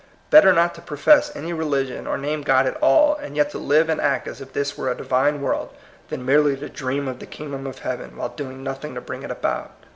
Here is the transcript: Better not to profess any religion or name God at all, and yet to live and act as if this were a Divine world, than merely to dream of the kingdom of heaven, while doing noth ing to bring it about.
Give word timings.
Better 0.31 0.51
not 0.51 0.73
to 0.73 0.81
profess 0.81 1.31
any 1.35 1.53
religion 1.53 2.07
or 2.07 2.17
name 2.17 2.41
God 2.41 2.65
at 2.65 2.75
all, 2.81 3.13
and 3.13 3.35
yet 3.37 3.51
to 3.51 3.59
live 3.59 3.87
and 3.87 4.01
act 4.01 4.27
as 4.27 4.41
if 4.41 4.51
this 4.51 4.75
were 4.75 4.89
a 4.89 4.97
Divine 4.97 5.43
world, 5.43 5.75
than 6.09 6.25
merely 6.25 6.57
to 6.57 6.69
dream 6.69 7.07
of 7.07 7.19
the 7.19 7.27
kingdom 7.27 7.67
of 7.67 7.77
heaven, 7.85 8.17
while 8.17 8.29
doing 8.29 8.63
noth 8.63 8.83
ing 8.83 8.95
to 8.95 9.01
bring 9.01 9.21
it 9.21 9.29
about. 9.29 9.73